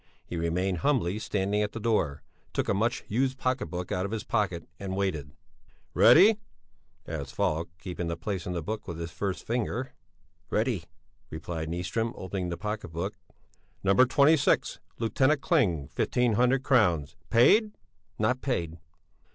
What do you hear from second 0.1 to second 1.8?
He remained humbly standing at the